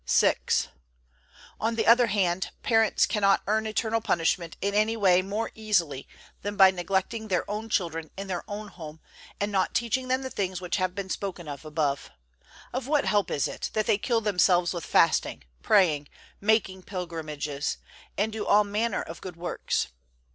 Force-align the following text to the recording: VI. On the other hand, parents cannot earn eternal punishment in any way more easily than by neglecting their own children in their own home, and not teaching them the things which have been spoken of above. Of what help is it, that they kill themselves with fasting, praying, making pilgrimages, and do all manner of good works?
VI. 0.09 0.33
On 1.59 1.75
the 1.75 1.85
other 1.85 2.07
hand, 2.07 2.49
parents 2.63 3.05
cannot 3.05 3.43
earn 3.45 3.67
eternal 3.67 4.01
punishment 4.01 4.57
in 4.59 4.73
any 4.73 4.97
way 4.97 5.21
more 5.21 5.51
easily 5.53 6.07
than 6.41 6.55
by 6.55 6.71
neglecting 6.71 7.27
their 7.27 7.47
own 7.47 7.69
children 7.69 8.09
in 8.17 8.25
their 8.25 8.43
own 8.47 8.69
home, 8.69 8.99
and 9.39 9.51
not 9.51 9.75
teaching 9.75 10.07
them 10.07 10.23
the 10.23 10.31
things 10.31 10.59
which 10.59 10.77
have 10.77 10.95
been 10.95 11.11
spoken 11.11 11.47
of 11.47 11.65
above. 11.65 12.09
Of 12.73 12.87
what 12.87 13.05
help 13.05 13.29
is 13.29 13.47
it, 13.47 13.69
that 13.73 13.85
they 13.85 13.99
kill 13.99 14.21
themselves 14.21 14.73
with 14.73 14.85
fasting, 14.87 15.43
praying, 15.61 16.07
making 16.39 16.81
pilgrimages, 16.81 17.77
and 18.17 18.31
do 18.33 18.43
all 18.43 18.63
manner 18.63 19.03
of 19.03 19.21
good 19.21 19.35
works? 19.35 19.89